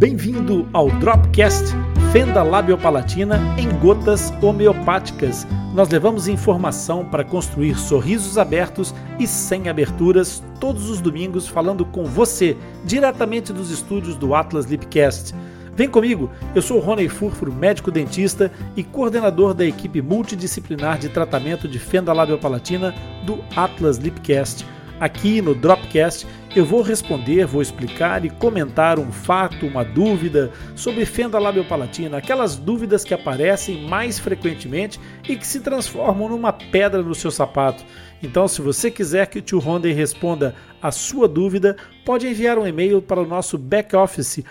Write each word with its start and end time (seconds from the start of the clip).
Bem-vindo 0.00 0.66
ao 0.72 0.88
Dropcast 0.92 1.74
Fenda 2.10 2.42
Labiopalatina 2.42 3.38
em 3.58 3.68
gotas 3.80 4.32
homeopáticas. 4.40 5.46
Nós 5.74 5.90
levamos 5.90 6.26
informação 6.26 7.04
para 7.04 7.22
construir 7.22 7.76
sorrisos 7.76 8.38
abertos 8.38 8.94
e 9.18 9.26
sem 9.26 9.68
aberturas 9.68 10.42
todos 10.58 10.88
os 10.88 11.02
domingos 11.02 11.46
falando 11.46 11.84
com 11.84 12.06
você 12.06 12.56
diretamente 12.82 13.52
dos 13.52 13.70
estúdios 13.70 14.16
do 14.16 14.34
Atlas 14.34 14.64
Lipcast. 14.64 15.34
Vem 15.76 15.90
comigo, 15.90 16.30
eu 16.54 16.62
sou 16.62 16.80
Rony 16.80 17.06
Furfuro, 17.06 17.52
médico 17.52 17.90
dentista 17.90 18.50
e 18.74 18.82
coordenador 18.82 19.52
da 19.52 19.66
equipe 19.66 20.00
multidisciplinar 20.00 20.98
de 20.98 21.10
tratamento 21.10 21.68
de 21.68 21.78
fenda 21.78 22.14
labiopalatina 22.14 22.94
do 23.26 23.44
Atlas 23.54 23.98
Lipcast. 23.98 24.64
Aqui 24.98 25.42
no 25.42 25.54
Dropcast 25.54 26.26
eu 26.54 26.64
vou 26.64 26.82
responder, 26.82 27.46
vou 27.46 27.62
explicar 27.62 28.24
e 28.24 28.30
comentar 28.30 28.98
um 28.98 29.12
fato, 29.12 29.66
uma 29.66 29.84
dúvida 29.84 30.50
sobre 30.74 31.04
fenda 31.04 31.38
labiopalatina, 31.38 32.16
aquelas 32.16 32.56
dúvidas 32.56 33.04
que 33.04 33.14
aparecem 33.14 33.86
mais 33.86 34.18
frequentemente 34.18 34.98
e 35.28 35.36
que 35.36 35.46
se 35.46 35.60
transformam 35.60 36.28
numa 36.28 36.52
pedra 36.52 37.02
no 37.02 37.14
seu 37.14 37.30
sapato. 37.30 37.84
Então, 38.20 38.48
se 38.48 38.60
você 38.60 38.90
quiser 38.90 39.28
que 39.28 39.38
o 39.38 39.42
tio 39.42 39.60
Ronden 39.60 39.94
responda 39.94 40.54
a 40.82 40.90
sua 40.90 41.28
dúvida, 41.28 41.76
pode 42.04 42.26
enviar 42.26 42.58
um 42.58 42.66
e-mail 42.66 43.00
para 43.00 43.20
o 43.20 43.26
nosso 43.26 43.56
back 43.56 43.94
office 43.94 44.42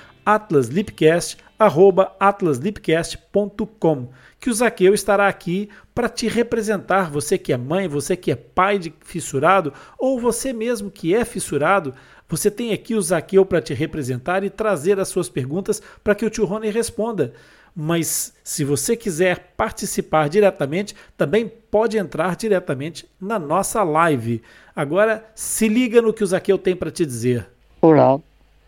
atlaslipcast@atlaslipcast.com, 1.59 4.07
que 4.39 4.49
o 4.49 4.53
Zaqueu 4.53 4.93
estará 4.93 5.27
aqui 5.27 5.69
para 5.93 6.07
te 6.07 6.27
representar, 6.27 7.11
você 7.11 7.37
que 7.37 7.51
é 7.51 7.57
mãe, 7.57 7.87
você 7.87 8.15
que 8.15 8.31
é 8.31 8.35
pai 8.35 8.79
de 8.79 8.93
fissurado 9.01 9.73
ou 9.97 10.19
você 10.19 10.53
mesmo 10.53 10.89
que 10.89 11.13
é 11.13 11.25
fissurado, 11.25 11.93
você 12.29 12.49
tem 12.49 12.71
aqui 12.71 12.95
o 12.95 13.01
Zaqueu 13.01 13.45
para 13.45 13.61
te 13.61 13.73
representar 13.73 14.43
e 14.43 14.49
trazer 14.49 14.99
as 14.99 15.09
suas 15.09 15.27
perguntas 15.27 15.81
para 16.03 16.15
que 16.15 16.25
o 16.25 16.29
tio 16.29 16.45
Rony 16.45 16.69
responda. 16.69 17.33
Mas 17.75 18.33
se 18.43 18.63
você 18.63 18.95
quiser 18.95 19.53
participar 19.55 20.29
diretamente, 20.29 20.95
também 21.17 21.47
pode 21.47 21.97
entrar 21.97 22.35
diretamente 22.35 23.07
na 23.19 23.39
nossa 23.39 23.83
live. 23.83 24.41
Agora, 24.75 25.25
se 25.35 25.67
liga 25.67 26.01
no 26.01 26.13
que 26.13 26.23
o 26.23 26.27
Zaqueu 26.27 26.57
tem 26.57 26.75
para 26.75 26.91
te 26.91 27.05
dizer. 27.05 27.47
Olá, 27.81 28.19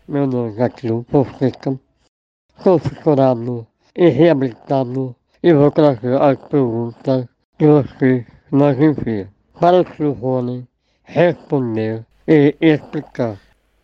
meu 0.08 0.26
nome 0.26 0.54
é 0.58 0.70
Fonseca, 1.10 1.78
sou 2.62 2.78
fissurado 2.78 3.66
e 3.96 4.08
reabilitado 4.08 5.16
e 5.42 5.52
vou 5.52 5.70
trazer 5.70 6.20
as 6.20 6.38
perguntas 6.48 7.26
que 7.58 7.66
você 7.66 8.24
nos 8.52 8.78
envia 8.78 9.28
para 9.58 9.80
o 9.80 9.84
Sr. 9.84 10.12
Rony 10.12 10.64
responder 11.02 12.04
e 12.26 12.54
explicar. 12.60 13.36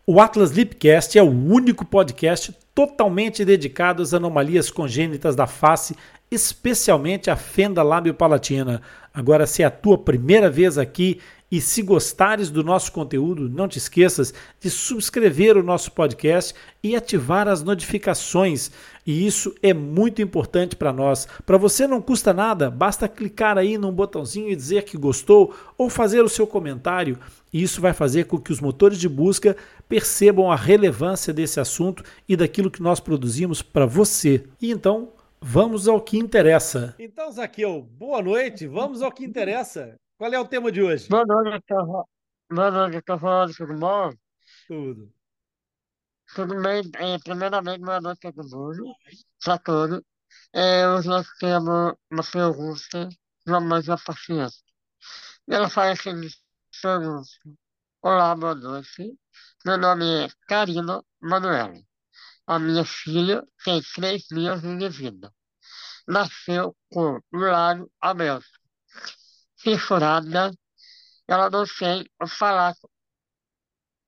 O 0.07 0.19
Atlas 0.21 0.51
Lipcast 0.51 1.19
é 1.19 1.21
o 1.21 1.29
único 1.29 1.85
podcast 1.85 2.55
totalmente 2.73 3.43
dedicado 3.43 4.01
às 4.01 4.13
anomalias 4.13 4.71
congênitas 4.71 5.35
da 5.35 5.45
face, 5.45 5.95
especialmente 6.31 7.29
a 7.29 7.35
fenda 7.35 7.83
lábio-palatina. 7.83 8.81
Agora, 9.13 9.45
se 9.45 9.61
é 9.61 9.65
a 9.65 9.71
tua 9.71 9.97
primeira 9.97 10.49
vez 10.49 10.77
aqui 10.77 11.19
e 11.51 11.59
se 11.59 11.81
gostares 11.81 12.49
do 12.49 12.63
nosso 12.63 12.91
conteúdo, 12.91 13.49
não 13.49 13.67
te 13.67 13.77
esqueças 13.77 14.33
de 14.59 14.69
subscrever 14.69 15.57
o 15.57 15.63
nosso 15.63 15.91
podcast 15.91 16.53
e 16.83 16.95
ativar 16.95 17.47
as 17.47 17.63
notificações. 17.63 18.71
E 19.05 19.25
isso 19.25 19.55
é 19.63 19.73
muito 19.73 20.21
importante 20.21 20.75
para 20.75 20.93
nós. 20.93 21.27
Para 21.45 21.57
você 21.57 21.87
não 21.87 22.01
custa 22.01 22.33
nada, 22.33 22.69
basta 22.69 23.07
clicar 23.07 23.57
aí 23.57 23.77
num 23.77 23.91
botãozinho 23.91 24.49
e 24.49 24.55
dizer 24.55 24.83
que 24.83 24.97
gostou 24.97 25.55
ou 25.75 25.89
fazer 25.89 26.23
o 26.23 26.29
seu 26.29 26.45
comentário. 26.45 27.17
E 27.51 27.63
isso 27.63 27.81
vai 27.81 27.93
fazer 27.93 28.25
com 28.25 28.37
que 28.37 28.51
os 28.51 28.61
motores 28.61 28.99
de 28.99 29.09
busca 29.09 29.57
percebam 29.87 30.51
a 30.51 30.55
relevância 30.55 31.33
desse 31.33 31.59
assunto 31.59 32.03
e 32.27 32.35
daquilo 32.35 32.69
que 32.69 32.83
nós 32.83 32.99
produzimos 32.99 33.63
para 33.63 33.87
você. 33.87 34.43
E 34.61 34.69
então, 34.69 35.13
vamos 35.41 35.87
ao 35.87 35.99
que 35.99 36.19
interessa. 36.19 36.93
Então, 36.99 37.31
Zaqueu, 37.31 37.81
boa 37.97 38.21
noite. 38.21 38.67
Vamos 38.67 39.01
ao 39.01 39.11
que 39.11 39.25
interessa. 39.25 39.95
Qual 40.19 40.33
é 40.33 40.37
o 40.37 40.45
tema 40.45 40.69
de 40.69 40.81
hoje? 40.81 41.07
Boa 41.07 41.25
noite, 41.25 41.63
boa 42.51 42.71
noite, 42.71 43.03
falando, 43.07 43.55
tudo 43.55 43.73
bom? 43.79 44.11
Tudo. 44.67 45.13
Tudo 46.35 46.61
bem? 46.61 46.81
É, 46.95 47.17
primeiramente, 47.19 47.79
boa 47.79 48.01
noite 48.01 48.27
a 48.27 48.33
todo 48.33 48.49
mundo, 48.49 48.93
para 49.41 49.57
todos. 49.59 50.01
É, 50.51 50.85
hoje 50.89 51.07
nós 51.07 51.25
temos 51.39 51.95
uma 52.11 52.23
pergunta 52.33 53.07
de 53.07 53.17
uma 53.47 53.61
mãe 53.61 53.81
paciente. 54.05 54.57
E 55.47 55.53
ela 55.53 55.69
faz 55.69 55.97
a 55.97 56.03
seguinte 56.03 56.37
pergunta. 56.81 57.29
Olá, 58.01 58.35
boa 58.35 58.55
noite. 58.55 59.17
Meu 59.65 59.77
nome 59.77 60.25
é 60.25 60.27
Karina 60.49 61.01
Manuela. 61.21 61.81
A 62.45 62.59
minha 62.59 62.83
filha 62.83 63.41
tem 63.63 63.81
três 63.95 64.23
dias 64.23 64.61
de 64.61 64.89
vida. 64.89 65.33
Nasceu 66.05 66.75
com 66.91 67.21
o 67.31 67.37
lado 67.37 67.89
aberto 68.01 68.58
fissurada, 69.59 70.51
ela 71.27 71.49
não 71.49 71.63
tem 71.77 72.05
o 72.21 72.27
falato, 72.27 72.89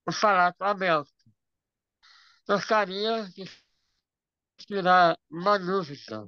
o 0.07 0.11
falato 0.11 0.63
aberto. 0.63 1.11
Gostaria 2.47 3.23
de 3.29 3.49
tirar 4.57 5.17
uma 5.29 5.57
dúvida. 5.57 6.27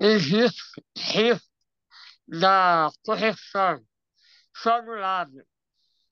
Existe 0.00 0.82
risco 0.96 1.48
da 2.26 2.90
correção 3.04 3.84
só 4.54 4.82
no 4.82 4.94
lado 4.94 5.46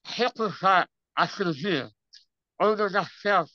recusar 0.05 0.89
a 1.15 1.27
cirurgia 1.27 1.89
ou 2.59 2.75
não 2.75 2.89
dar 2.89 3.09
certo, 3.21 3.51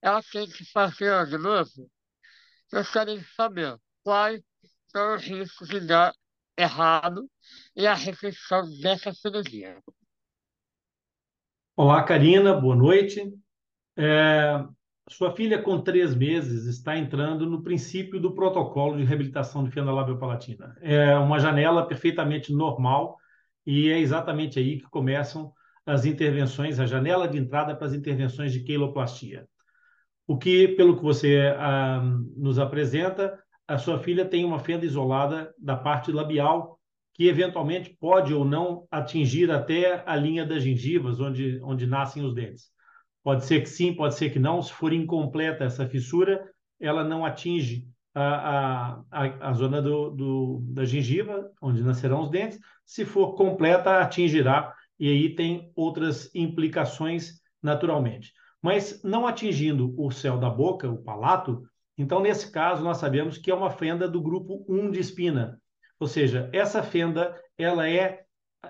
ela 0.00 0.22
tem 0.22 0.48
que 0.48 0.64
fazer 0.70 1.26
de 1.26 1.38
novo. 1.38 1.90
Gostaria 2.72 3.18
de 3.18 3.34
saber 3.34 3.78
quais 4.02 4.42
são 4.90 5.16
os 5.16 5.22
riscos 5.22 5.68
de 5.68 5.80
dar 5.80 6.14
errado 6.58 7.30
e 7.76 7.86
a 7.86 7.94
refeição 7.94 8.68
dessa 8.80 9.12
cirurgia. 9.12 9.78
Olá, 11.76 12.02
Karina, 12.02 12.52
boa 12.52 12.74
noite. 12.74 13.32
É, 13.96 14.64
sua 15.08 15.34
filha, 15.34 15.62
com 15.62 15.80
três 15.80 16.14
meses, 16.14 16.66
está 16.66 16.96
entrando 16.96 17.48
no 17.48 17.62
princípio 17.62 18.20
do 18.20 18.34
protocolo 18.34 18.96
de 18.96 19.04
reabilitação 19.04 19.62
de 19.62 19.70
fenda 19.70 19.92
labiopalatina. 19.92 20.76
É 20.80 21.16
uma 21.16 21.38
janela 21.38 21.86
perfeitamente 21.86 22.52
normal 22.52 23.16
e 23.64 23.88
é 23.88 23.98
exatamente 24.00 24.58
aí 24.58 24.80
que 24.80 24.90
começam 24.90 25.52
as 25.86 26.04
intervenções, 26.04 26.80
a 26.80 26.86
janela 26.86 27.28
de 27.28 27.38
entrada 27.38 27.74
para 27.74 27.86
as 27.86 27.94
intervenções 27.94 28.52
de 28.52 28.60
queiloplastia. 28.64 29.46
O 30.26 30.36
que, 30.36 30.68
pelo 30.68 30.96
que 30.96 31.02
você 31.02 31.54
ah, 31.56 32.02
nos 32.36 32.58
apresenta, 32.58 33.38
a 33.68 33.76
sua 33.76 33.98
filha 33.98 34.24
tem 34.24 34.46
uma 34.46 34.58
fenda 34.58 34.86
isolada 34.86 35.54
da 35.58 35.76
parte 35.76 36.10
labial, 36.10 36.80
que 37.12 37.28
eventualmente 37.28 37.94
pode 38.00 38.32
ou 38.32 38.44
não 38.44 38.86
atingir 38.90 39.50
até 39.50 40.02
a 40.06 40.16
linha 40.16 40.46
das 40.46 40.62
gengivas, 40.62 41.20
onde, 41.20 41.60
onde 41.62 41.86
nascem 41.86 42.24
os 42.24 42.34
dentes. 42.34 42.70
Pode 43.22 43.44
ser 43.44 43.60
que 43.60 43.68
sim, 43.68 43.92
pode 43.92 44.14
ser 44.14 44.30
que 44.30 44.38
não. 44.38 44.62
Se 44.62 44.72
for 44.72 44.92
incompleta 44.92 45.64
essa 45.64 45.86
fissura, 45.86 46.48
ela 46.80 47.04
não 47.04 47.26
atinge 47.26 47.84
a, 48.14 49.02
a, 49.10 49.48
a 49.50 49.52
zona 49.52 49.82
do, 49.82 50.10
do, 50.10 50.60
da 50.62 50.84
gengiva, 50.86 51.50
onde 51.60 51.82
nascerão 51.82 52.22
os 52.22 52.30
dentes. 52.30 52.58
Se 52.86 53.04
for 53.04 53.34
completa, 53.34 54.00
atingirá, 54.00 54.72
e 54.98 55.08
aí 55.08 55.34
tem 55.34 55.70
outras 55.76 56.34
implicações 56.34 57.40
naturalmente. 57.62 58.32
Mas 58.62 59.02
não 59.02 59.26
atingindo 59.26 59.94
o 60.00 60.10
céu 60.10 60.38
da 60.38 60.48
boca, 60.48 60.90
o 60.90 61.02
palato, 61.02 61.62
então, 61.98 62.20
nesse 62.20 62.52
caso, 62.52 62.82
nós 62.84 62.98
sabemos 62.98 63.36
que 63.36 63.50
é 63.50 63.54
uma 63.54 63.70
fenda 63.70 64.08
do 64.08 64.22
grupo 64.22 64.64
1 64.68 64.92
de 64.92 65.00
espina. 65.00 65.60
Ou 65.98 66.06
seja, 66.06 66.48
essa 66.52 66.80
fenda 66.80 67.36
ela 67.58 67.88
é, 67.88 68.22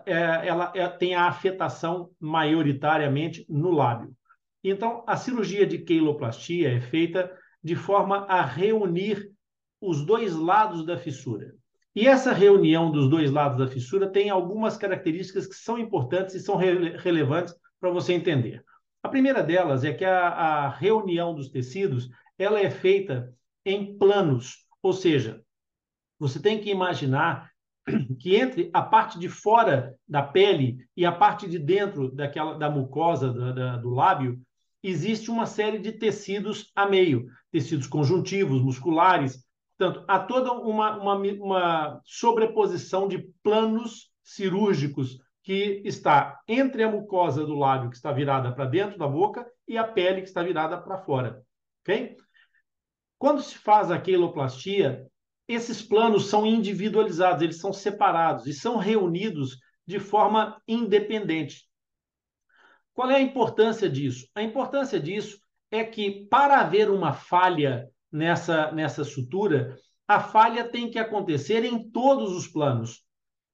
é 0.07 0.47
ela 0.47 0.73
é, 0.75 0.89
tem 0.89 1.15
a 1.15 1.29
afetação 1.29 2.11
maioritariamente 2.19 3.45
no 3.47 3.71
lábio. 3.71 4.17
Então, 4.65 5.05
a 5.07 5.15
cirurgia 5.15 5.67
de 5.67 5.79
queiloplastia 5.79 6.73
é 6.73 6.81
feita 6.81 7.31
de 7.63 7.77
forma 7.77 8.25
a 8.25 8.43
reunir 8.43 9.31
os 9.79 10.05
dois 10.05 10.35
lados 10.35 10.85
da 10.87 10.97
fissura. 10.97 11.55
E 11.95 12.07
essa 12.07 12.33
reunião 12.33 12.91
dos 12.91 13.11
dois 13.11 13.31
lados 13.31 13.59
da 13.59 13.69
fissura 13.69 14.09
tem 14.09 14.31
algumas 14.31 14.77
características 14.79 15.47
que 15.47 15.55
são 15.55 15.79
importantes 15.79 16.35
e 16.35 16.41
são 16.41 16.57
re 16.57 16.97
relevantes 16.97 17.55
para 17.79 17.91
você 17.91 18.15
entender. 18.15 18.65
A 19.03 19.09
primeira 19.09 19.43
delas 19.43 19.85
é 19.85 19.93
que 19.93 20.05
a, 20.05 20.29
a 20.29 20.69
reunião 20.69 21.35
dos 21.35 21.51
tecidos 21.51 22.09
ela 22.39 22.61
é 22.61 22.71
feita 22.71 23.35
em 23.65 23.99
planos, 23.99 24.67
ou 24.83 24.93
seja, 24.93 25.43
você 26.19 26.41
tem 26.41 26.61
que 26.61 26.71
imaginar 26.71 27.51
que 28.21 28.37
entre 28.37 28.71
a 28.73 28.83
parte 28.83 29.19
de 29.19 29.29
fora 29.29 29.95
da 30.07 30.23
pele 30.23 30.79
e 30.97 31.05
a 31.05 31.13
parte 31.13 31.49
de 31.49 31.59
dentro 31.59 32.11
daquela 32.11 32.59
da 32.59 32.71
mucosa 32.71 33.33
da, 33.33 33.53
da, 33.53 33.77
do 33.77 33.91
lábio 33.91 34.41
existe 34.83 35.31
uma 35.31 35.47
série 35.47 35.79
de 35.79 35.93
tecidos 35.93 36.71
a 36.75 36.87
meio, 36.87 37.27
tecidos 37.51 37.87
conjuntivos, 37.87 38.63
musculares. 38.63 39.45
Portanto, 39.77 40.05
há 40.09 40.19
toda 40.19 40.53
uma, 40.53 40.97
uma, 40.97 41.15
uma 41.15 42.01
sobreposição 42.05 43.09
de 43.09 43.29
planos 43.43 44.11
cirúrgicos 44.23 45.19
que 45.43 45.83
está 45.85 46.39
entre 46.47 46.83
a 46.83 46.91
mucosa 46.91 47.45
do 47.45 47.55
lábio, 47.55 47.91
que 47.91 47.97
está 47.97 48.13
virada 48.13 48.53
para 48.53 48.67
dentro 48.67 48.99
da 48.99 49.09
boca, 49.09 49.47
e 49.67 49.79
a 49.79 49.85
pele, 49.85 50.21
que 50.21 50.29
está 50.29 50.43
virada 50.43 50.77
para 50.79 50.99
fora. 50.99 51.43
ok? 51.83 52.17
Quando 53.19 53.43
se 53.43 53.57
faz 53.59 53.91
a 53.91 54.01
queiloplastia, 54.01 55.07
esses 55.47 55.83
planos 55.83 56.27
são 56.27 56.47
individualizados, 56.47 57.43
eles 57.43 57.59
são 57.59 57.73
separados 57.73 58.47
e 58.47 58.53
são 58.53 58.77
reunidos 58.77 59.59
de 59.87 59.99
forma 59.99 60.61
independente. 60.69 61.67
Qual 62.93 63.11
é 63.11 63.17
a 63.17 63.21
importância 63.21 63.89
disso? 63.89 64.29
A 64.35 64.43
importância 64.43 65.01
disso 65.01 65.39
é 65.71 65.85
que, 65.85 66.27
para 66.29 66.61
haver 66.61 66.91
uma 66.91 67.13
falha 67.13 67.89
nessa, 68.11 68.71
nessa 68.73 69.05
sutura, 69.05 69.79
a 70.07 70.21
falha 70.21 70.69
tem 70.69 70.91
que 70.91 70.99
acontecer 70.99 71.65
em 71.65 71.91
todos 71.91 72.33
os 72.33 72.47
planos. 72.47 73.03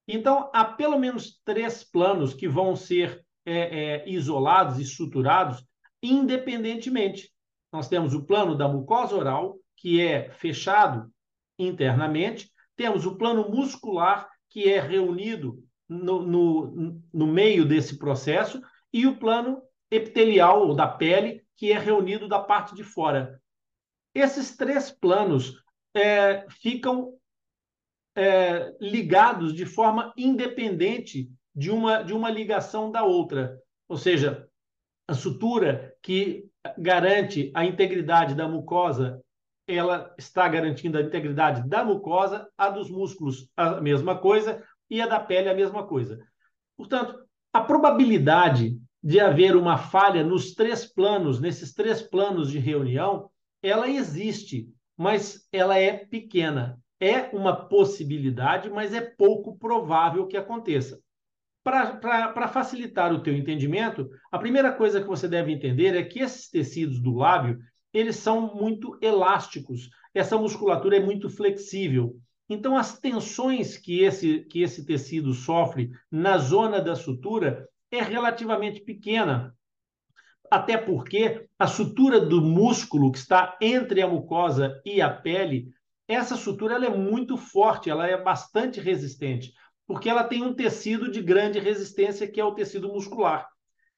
Então, 0.07 0.51
há 0.53 0.65
pelo 0.65 0.99
menos 0.99 1.41
três 1.45 1.83
planos 1.83 2.35
que 2.35 2.49
vão 2.49 2.77
ser 2.77 3.25
é, 3.45 4.03
é, 4.05 4.09
isolados 4.09 4.79
e 4.79 4.85
suturados 4.85 5.65
independentemente. 6.03 7.33
Nós 7.75 7.89
temos 7.89 8.15
o 8.15 8.23
plano 8.23 8.57
da 8.57 8.69
mucosa 8.69 9.17
oral, 9.17 9.59
que 9.77 10.01
é 10.01 10.31
fechado 10.31 11.13
internamente, 11.59 12.49
temos 12.77 13.05
o 13.05 13.17
plano 13.17 13.51
muscular, 13.51 14.31
que 14.49 14.73
é 14.73 14.81
reunido 14.81 15.61
no, 15.89 16.23
no, 16.23 17.03
no 17.13 17.27
meio 17.27 17.67
desse 17.67 17.99
processo, 17.99 18.63
e 18.93 19.09
o 19.09 19.19
plano 19.19 19.61
epitelial, 19.91 20.69
ou 20.69 20.73
da 20.77 20.87
pele, 20.87 21.45
que 21.57 21.73
é 21.73 21.77
reunido 21.77 22.29
da 22.29 22.39
parte 22.39 22.77
de 22.77 22.85
fora. 22.85 23.43
Esses 24.15 24.57
três 24.57 24.93
planos 24.93 25.61
é, 25.97 26.47
ficam 26.49 27.15
é, 28.15 28.73
ligados 28.81 29.53
de 29.53 29.67
forma 29.67 30.15
independente 30.17 31.29
de 31.53 31.73
uma, 31.73 32.05
de 32.05 32.13
uma 32.13 32.31
ligação 32.31 32.93
da 32.93 33.03
outra. 33.03 33.61
Ou 33.89 33.97
seja, 33.97 34.49
a 35.09 35.15
sutura 35.15 35.93
que 36.01 36.49
garante 36.79 37.51
a 37.55 37.65
integridade 37.65 38.35
da 38.35 38.49
mucosa, 38.49 39.21
ela 39.67 40.15
está 40.19 40.47
garantindo 40.49 40.99
a 40.99 41.03
integridade 41.03 41.69
da 41.69 41.85
mucosa, 41.85 42.49
a 42.57 42.69
dos 42.69 42.91
músculos 42.91 43.49
a 43.57 43.81
mesma 43.81 44.19
coisa 44.19 44.63
e 44.91 45.01
a 45.01 45.07
da 45.07 45.21
pele 45.21 45.49
a 45.49 45.55
mesma 45.55 45.87
coisa. 45.87 46.21
Portanto, 46.77 47.19
a 47.53 47.61
probabilidade 47.61 48.79
de 49.03 49.21
haver 49.21 49.57
uma 49.57 49.77
falha 49.77 50.25
nos 50.25 50.55
três 50.55 50.87
planos, 50.87 51.41
nesses 51.41 51.73
três 51.73 52.03
planos 52.03 52.51
de 52.51 52.59
reunião, 52.59 53.31
ela 53.63 53.89
existe, 53.89 54.69
mas 54.97 55.47
ela 55.53 55.79
é 55.79 55.93
pequena. 55.93 56.79
É 57.01 57.35
uma 57.37 57.55
possibilidade, 57.69 58.71
mas 58.71 58.95
é 58.95 59.01
pouco 59.01 59.59
provável 59.59 60.27
que 60.27 60.37
aconteça. 60.37 61.01
Para 61.65 62.47
facilitar 62.47 63.11
o 63.11 63.23
teu 63.23 63.35
entendimento, 63.35 64.11
a 64.31 64.39
primeira 64.39 64.71
coisa 64.71 65.01
que 65.01 65.09
você 65.09 65.27
deve 65.27 65.51
entender 65.51 65.97
é 65.97 66.05
que 66.05 66.21
esses 66.21 66.51
tecidos 66.51 67.01
do 67.01 67.15
lábio, 67.15 67.59
eles 67.91 68.17
são 68.17 68.55
muito 68.55 68.99
elásticos. 69.01 69.89
Essa 70.13 70.37
musculatura 70.37 70.99
é 70.99 71.01
muito 71.01 71.31
flexível. 71.31 72.17
Então, 72.51 72.77
as 72.77 72.99
tensões 72.99 73.79
que 73.79 74.03
esse, 74.03 74.41
que 74.41 74.61
esse 74.61 74.85
tecido 74.85 75.33
sofre 75.33 75.91
na 76.11 76.37
zona 76.37 76.83
da 76.83 76.95
sutura 76.95 77.67
é 77.91 78.03
relativamente 78.03 78.81
pequena. 78.83 79.57
Até 80.51 80.77
porque 80.77 81.47
a 81.59 81.67
sutura 81.67 82.21
do 82.21 82.43
músculo 82.43 83.11
que 83.11 83.17
está 83.17 83.57
entre 83.59 84.03
a 84.03 84.07
mucosa 84.07 84.83
e 84.85 85.01
a 85.01 85.09
pele, 85.09 85.73
essa 86.07 86.37
sutura 86.37 86.75
ela 86.75 86.85
é 86.85 86.95
muito 86.95 87.39
forte, 87.39 87.89
ela 87.89 88.07
é 88.07 88.23
bastante 88.23 88.79
resistente 88.79 89.55
porque 89.87 90.09
ela 90.09 90.25
tem 90.25 90.43
um 90.43 90.55
tecido 90.55 91.11
de 91.11 91.23
grande 91.23 91.59
resistência, 91.59 92.31
que 92.31 92.41
é 92.41 92.45
o 92.45 92.55
tecido 92.55 92.89
muscular. 92.89 93.49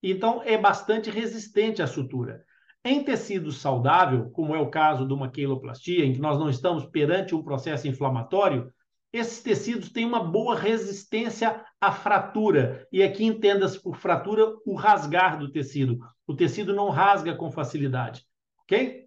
Então, 0.02 0.42
é 0.44 0.58
bastante 0.58 1.10
resistente 1.10 1.82
à 1.82 1.86
sutura. 1.86 2.44
Em 2.84 3.02
tecido 3.02 3.50
saudável, 3.50 4.30
como 4.30 4.54
é 4.54 4.60
o 4.60 4.70
caso 4.70 5.06
de 5.06 5.12
uma 5.12 5.30
queiloplastia, 5.30 6.04
em 6.04 6.12
que 6.12 6.20
nós 6.20 6.38
não 6.38 6.48
estamos 6.48 6.84
perante 6.86 7.34
um 7.34 7.42
processo 7.42 7.88
inflamatório, 7.88 8.72
esses 9.12 9.42
tecidos 9.42 9.90
têm 9.90 10.04
uma 10.04 10.22
boa 10.22 10.54
resistência 10.54 11.64
à 11.80 11.90
fratura. 11.90 12.86
E 12.92 13.02
aqui 13.02 13.24
entenda-se 13.24 13.82
por 13.82 13.96
fratura 13.96 14.54
o 14.64 14.74
rasgar 14.74 15.38
do 15.38 15.50
tecido. 15.50 15.98
O 16.26 16.34
tecido 16.34 16.74
não 16.74 16.90
rasga 16.90 17.34
com 17.34 17.50
facilidade. 17.50 18.22
Ok? 18.62 19.06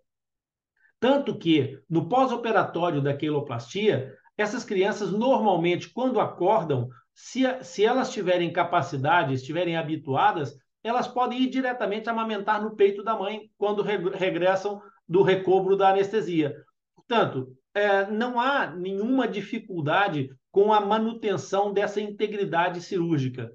Tanto 0.99 1.37
que, 1.37 1.81
no 1.89 2.09
pós-operatório 2.09 3.01
da 3.01 3.15
queiloplastia, 3.15 4.13
essas 4.41 4.63
crianças, 4.63 5.12
normalmente, 5.12 5.89
quando 5.89 6.19
acordam, 6.19 6.88
se, 7.13 7.41
se 7.63 7.83
elas 7.83 8.12
tiverem 8.12 8.53
capacidade, 8.53 9.33
estiverem 9.33 9.75
habituadas, 9.75 10.56
elas 10.83 11.07
podem 11.07 11.41
ir 11.41 11.50
diretamente 11.50 12.09
amamentar 12.09 12.62
no 12.62 12.75
peito 12.75 13.03
da 13.03 13.18
mãe 13.18 13.50
quando 13.57 13.81
regressam 13.81 14.81
do 15.07 15.21
recobro 15.24 15.75
da 15.75 15.89
anestesia. 15.89 16.56
Portanto, 16.95 17.53
é, 17.74 18.09
não 18.09 18.39
há 18.39 18.68
nenhuma 18.68 19.27
dificuldade 19.27 20.30
com 20.51 20.71
a 20.71 20.80
manutenção 20.80 21.74
dessa 21.74 22.00
integridade 22.00 22.81
cirúrgica. 22.81 23.51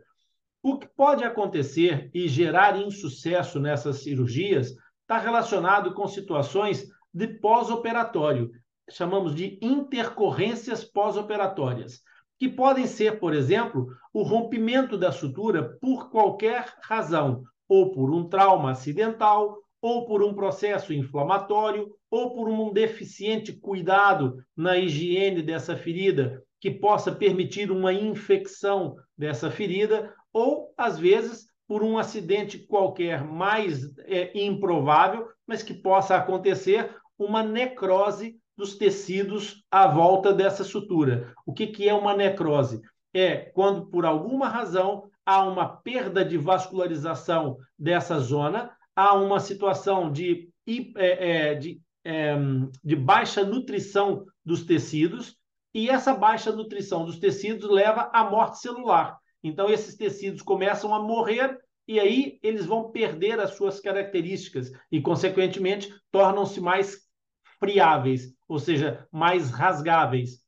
O 0.62 0.78
que 0.78 0.86
pode 0.86 1.24
acontecer 1.24 2.10
e 2.12 2.28
gerar 2.28 2.78
insucesso 2.78 3.58
nessas 3.58 4.02
cirurgias 4.02 4.74
está 5.02 5.18
relacionado 5.18 5.94
com 5.94 6.06
situações 6.06 6.86
de 7.12 7.28
pós-operatório 7.28 8.50
chamamos 8.90 9.34
de 9.34 9.58
intercorrências 9.62 10.84
pós-operatórias, 10.84 12.02
que 12.38 12.48
podem 12.48 12.86
ser, 12.86 13.18
por 13.18 13.34
exemplo, 13.34 13.88
o 14.12 14.22
rompimento 14.22 14.98
da 14.98 15.12
sutura 15.12 15.76
por 15.80 16.10
qualquer 16.10 16.74
razão, 16.82 17.42
ou 17.68 17.92
por 17.92 18.10
um 18.12 18.28
trauma 18.28 18.72
acidental, 18.72 19.56
ou 19.80 20.06
por 20.06 20.22
um 20.22 20.34
processo 20.34 20.92
inflamatório, 20.92 21.94
ou 22.10 22.34
por 22.34 22.48
um 22.48 22.72
deficiente 22.72 23.52
cuidado 23.52 24.42
na 24.56 24.76
higiene 24.76 25.42
dessa 25.42 25.76
ferida, 25.76 26.42
que 26.60 26.70
possa 26.70 27.12
permitir 27.12 27.70
uma 27.70 27.92
infecção 27.92 28.96
dessa 29.16 29.50
ferida, 29.50 30.14
ou, 30.32 30.72
às 30.76 30.98
vezes, 30.98 31.46
por 31.66 31.82
um 31.82 31.98
acidente 31.98 32.58
qualquer 32.58 33.24
mais 33.24 33.90
é, 34.06 34.30
improvável, 34.38 35.28
mas 35.46 35.62
que 35.62 35.74
possa 35.74 36.16
acontecer 36.16 36.94
uma 37.18 37.42
necrose 37.42 38.36
dos 38.56 38.76
tecidos 38.76 39.64
à 39.70 39.86
volta 39.86 40.32
dessa 40.32 40.64
sutura. 40.64 41.32
O 41.44 41.52
que, 41.52 41.66
que 41.66 41.88
é 41.88 41.94
uma 41.94 42.16
necrose? 42.16 42.80
É 43.12 43.36
quando, 43.36 43.86
por 43.86 44.04
alguma 44.04 44.48
razão, 44.48 45.08
há 45.24 45.42
uma 45.44 45.68
perda 45.68 46.24
de 46.24 46.36
vascularização 46.36 47.56
dessa 47.78 48.18
zona, 48.18 48.70
há 48.94 49.14
uma 49.14 49.40
situação 49.40 50.10
de, 50.10 50.48
é, 50.66 51.50
é, 51.50 51.54
de, 51.54 51.80
é, 52.04 52.34
de 52.82 52.96
baixa 52.96 53.44
nutrição 53.44 54.24
dos 54.44 54.64
tecidos, 54.64 55.36
e 55.74 55.90
essa 55.90 56.14
baixa 56.14 56.52
nutrição 56.52 57.04
dos 57.04 57.18
tecidos 57.18 57.68
leva 57.68 58.08
à 58.12 58.30
morte 58.30 58.60
celular. 58.60 59.18
Então, 59.42 59.68
esses 59.68 59.96
tecidos 59.96 60.40
começam 60.40 60.94
a 60.94 61.02
morrer 61.02 61.58
e 61.86 62.00
aí 62.00 62.38
eles 62.42 62.64
vão 62.64 62.90
perder 62.90 63.38
as 63.40 63.56
suas 63.56 63.80
características 63.80 64.70
e, 64.90 65.00
consequentemente, 65.02 65.92
tornam-se 66.10 66.60
mais 66.60 66.96
friáveis, 67.58 68.33
ou 68.48 68.58
seja, 68.58 69.06
mais 69.10 69.50
rasgáveis. 69.50 70.42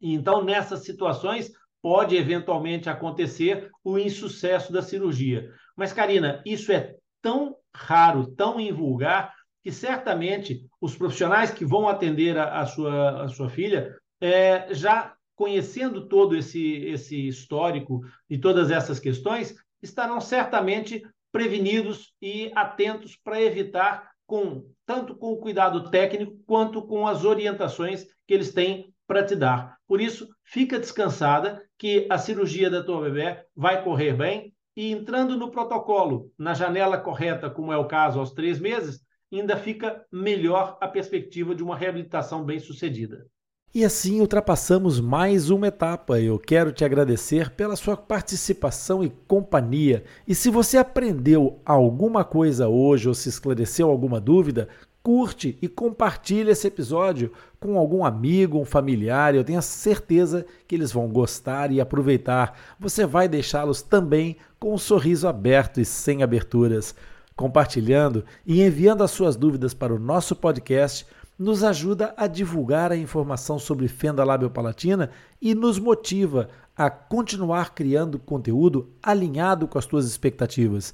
Então, 0.00 0.42
nessas 0.42 0.84
situações, 0.84 1.50
pode 1.82 2.16
eventualmente 2.16 2.88
acontecer 2.88 3.70
o 3.82 3.98
insucesso 3.98 4.72
da 4.72 4.82
cirurgia. 4.82 5.50
Mas, 5.76 5.92
Karina, 5.92 6.42
isso 6.44 6.72
é 6.72 6.96
tão 7.22 7.56
raro, 7.74 8.26
tão 8.34 8.60
invulgar, 8.60 9.34
que 9.62 9.70
certamente 9.70 10.66
os 10.80 10.96
profissionais 10.96 11.50
que 11.50 11.66
vão 11.66 11.88
atender 11.88 12.36
a, 12.38 12.60
a 12.60 12.66
sua, 12.66 13.24
a 13.24 13.28
sua 13.28 13.48
filha, 13.50 13.94
é, 14.20 14.72
já 14.72 15.14
conhecendo 15.36 16.06
todo 16.08 16.36
esse, 16.36 16.84
esse 16.84 17.28
histórico 17.28 18.00
e 18.28 18.38
todas 18.38 18.70
essas 18.70 18.98
questões, 18.98 19.54
estarão 19.82 20.20
certamente 20.20 21.02
prevenidos 21.32 22.12
e 22.20 22.50
atentos 22.54 23.16
para 23.16 23.40
evitar 23.40 24.10
com 24.30 24.64
tanto 24.86 25.16
com 25.16 25.32
o 25.32 25.38
cuidado 25.38 25.90
técnico 25.90 26.38
quanto 26.46 26.86
com 26.86 27.04
as 27.04 27.24
orientações 27.24 28.06
que 28.28 28.32
eles 28.32 28.54
têm 28.54 28.94
para 29.04 29.24
te 29.24 29.34
dar. 29.34 29.76
Por 29.88 30.00
isso, 30.00 30.28
fica 30.44 30.78
descansada 30.78 31.60
que 31.76 32.06
a 32.08 32.16
cirurgia 32.16 32.70
da 32.70 32.82
tua 32.82 33.02
bebê 33.02 33.44
vai 33.56 33.82
correr 33.82 34.12
bem 34.12 34.54
e 34.76 34.92
entrando 34.92 35.36
no 35.36 35.50
protocolo, 35.50 36.30
na 36.38 36.54
janela 36.54 36.96
correta, 36.96 37.50
como 37.50 37.72
é 37.72 37.76
o 37.76 37.88
caso 37.88 38.20
aos 38.20 38.30
três 38.30 38.60
meses, 38.60 39.00
ainda 39.32 39.56
fica 39.56 40.06
melhor 40.12 40.78
a 40.80 40.86
perspectiva 40.86 41.52
de 41.52 41.64
uma 41.64 41.76
reabilitação 41.76 42.44
bem 42.44 42.60
sucedida. 42.60 43.26
E 43.72 43.84
assim 43.84 44.20
ultrapassamos 44.20 44.98
mais 44.98 45.48
uma 45.48 45.68
etapa. 45.68 46.18
Eu 46.18 46.40
quero 46.40 46.72
te 46.72 46.84
agradecer 46.84 47.50
pela 47.50 47.76
sua 47.76 47.96
participação 47.96 49.04
e 49.04 49.12
companhia. 49.28 50.02
E 50.26 50.34
se 50.34 50.50
você 50.50 50.76
aprendeu 50.76 51.60
alguma 51.64 52.24
coisa 52.24 52.66
hoje 52.66 53.06
ou 53.06 53.14
se 53.14 53.28
esclareceu 53.28 53.88
alguma 53.88 54.20
dúvida, 54.20 54.68
curte 55.04 55.56
e 55.62 55.68
compartilhe 55.68 56.50
esse 56.50 56.66
episódio 56.66 57.30
com 57.60 57.78
algum 57.78 58.04
amigo, 58.04 58.58
um 58.58 58.64
familiar. 58.64 59.36
Eu 59.36 59.44
tenho 59.44 59.62
certeza 59.62 60.44
que 60.66 60.74
eles 60.74 60.90
vão 60.90 61.06
gostar 61.06 61.70
e 61.70 61.80
aproveitar. 61.80 62.58
Você 62.76 63.06
vai 63.06 63.28
deixá-los 63.28 63.82
também 63.82 64.36
com 64.58 64.74
um 64.74 64.78
sorriso 64.78 65.28
aberto 65.28 65.80
e 65.80 65.84
sem 65.84 66.24
aberturas. 66.24 66.92
Compartilhando 67.36 68.24
e 68.44 68.62
enviando 68.62 69.04
as 69.04 69.12
suas 69.12 69.36
dúvidas 69.36 69.72
para 69.72 69.94
o 69.94 69.98
nosso 69.98 70.34
podcast 70.34 71.06
nos 71.40 71.64
ajuda 71.64 72.12
a 72.18 72.26
divulgar 72.26 72.92
a 72.92 72.96
informação 72.96 73.58
sobre 73.58 73.88
fenda 73.88 74.22
labiopalatina 74.22 75.10
e 75.40 75.54
nos 75.54 75.78
motiva 75.78 76.50
a 76.76 76.90
continuar 76.90 77.74
criando 77.74 78.18
conteúdo 78.18 78.90
alinhado 79.02 79.66
com 79.66 79.78
as 79.78 79.86
tuas 79.86 80.04
expectativas. 80.04 80.92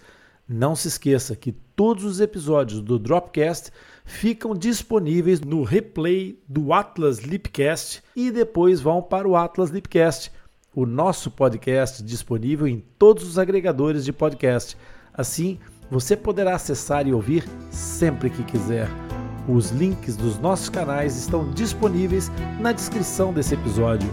Não 0.49 0.77
se 0.77 0.87
esqueça 0.87 1.35
que 1.35 1.51
todos 1.51 2.05
os 2.05 2.21
episódios 2.21 2.81
do 2.81 2.97
Dropcast 2.97 3.73
ficam 4.05 4.55
disponíveis 4.55 5.41
no 5.41 5.65
replay 5.65 6.41
do 6.49 6.73
Atlas 6.73 7.19
Lipcast 7.19 8.05
e 8.15 8.31
depois 8.31 8.81
vão 8.81 9.03
para 9.03 9.27
o 9.27 9.35
Atlas 9.35 9.71
Lipcast, 9.71 10.31
o 10.73 10.87
nosso 10.87 11.29
podcast 11.29 12.05
disponível 12.05 12.69
em 12.69 12.85
todos 12.97 13.25
os 13.25 13.37
agregadores 13.37 14.05
de 14.05 14.13
podcast. 14.13 14.77
Assim, 15.13 15.59
você 15.91 16.17
poderá 16.17 16.55
acessar 16.55 17.05
e 17.09 17.13
ouvir 17.13 17.45
sempre 17.69 18.31
que 18.31 18.45
quiser. 18.45 19.06
Os 19.49 19.71
links 19.71 20.17
dos 20.17 20.39
nossos 20.39 20.69
canais 20.69 21.17
estão 21.17 21.49
disponíveis 21.51 22.31
na 22.59 22.73
descrição 22.73 23.33
desse 23.33 23.55
episódio. 23.55 24.09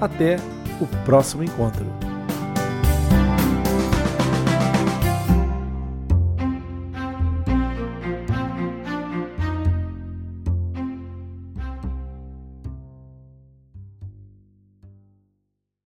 Até 0.00 0.36
o 0.80 0.86
próximo 1.04 1.44
encontro. 1.44 1.86